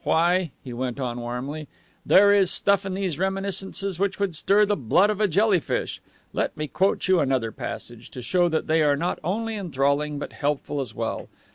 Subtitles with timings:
[0.03, 1.67] Why," he went on warmly,
[2.03, 6.01] "there is stuff in these reminiscences which would stir the blood of a jellyfish.
[6.33, 10.33] Let me quote you another passage, to show that they are not only enthralling, but
[10.33, 11.29] helpful as well.